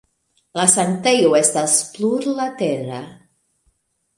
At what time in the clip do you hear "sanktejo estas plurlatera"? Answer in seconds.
0.75-3.03